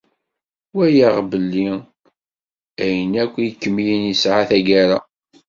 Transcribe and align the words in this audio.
Walaɣ 0.75 1.15
belli 1.31 1.67
ayen 2.83 3.13
akk 3.23 3.35
ikemlen 3.47 4.03
isɛa 4.13 4.43
taggara. 4.49 4.97